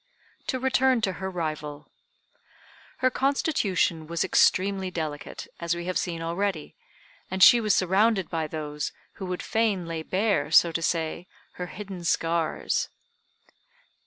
[0.47, 1.91] To return to her rival.
[3.05, 6.75] Her constitution was extremely delicate, as we have seen already,
[7.29, 8.91] and she was surrounded by those
[9.21, 12.89] who would fain lay bare, so to say, her hidden scars.